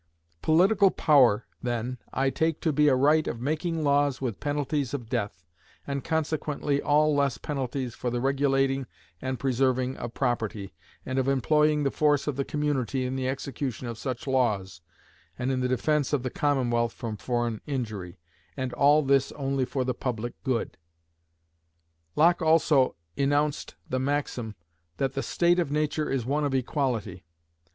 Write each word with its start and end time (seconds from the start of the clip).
"Political 0.41 0.89
power, 0.89 1.45
then, 1.61 1.99
I 2.11 2.31
take 2.31 2.59
to 2.61 2.73
be 2.73 2.87
a 2.87 2.95
right 2.95 3.27
of 3.27 3.39
making 3.39 3.83
laws 3.83 4.19
with 4.19 4.39
penalties 4.39 4.95
of 4.95 5.09
death, 5.11 5.45
and 5.85 6.03
consequently 6.03 6.81
all 6.81 7.13
less 7.13 7.37
penalties, 7.37 7.93
for 7.93 8.09
the 8.09 8.19
regulating 8.19 8.87
and 9.21 9.37
preserving 9.39 9.97
of 9.97 10.15
property, 10.15 10.73
and 11.05 11.19
of 11.19 11.27
employing 11.27 11.83
the 11.83 11.91
force 11.91 12.25
of 12.25 12.35
the 12.35 12.43
community 12.43 13.05
in 13.05 13.15
the 13.15 13.27
execution 13.29 13.85
of 13.85 13.95
such 13.99 14.25
laws, 14.25 14.81
and 15.37 15.51
in 15.51 15.59
the 15.59 15.67
defence 15.67 16.13
of 16.13 16.23
the 16.23 16.31
commonwealth 16.31 16.93
from 16.93 17.15
foreign 17.15 17.61
injury, 17.67 18.17
and 18.57 18.73
all 18.73 19.03
this 19.03 19.31
only 19.33 19.65
for 19.65 19.83
the 19.83 19.93
public 19.93 20.33
good." 20.43 20.79
Locke 22.15 22.41
also 22.41 22.95
enounced 23.17 23.75
the 23.87 23.99
maxim, 23.99 24.55
that 24.97 25.13
the 25.13 25.21
state 25.21 25.59
of 25.59 25.69
nature 25.71 26.09
is 26.09 26.25
one 26.25 26.43
of 26.43 26.55
equality. 26.55 27.23